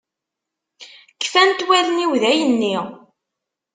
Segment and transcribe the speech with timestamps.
[1.21, 2.77] Kfan-t wallen-iw dayen-nni.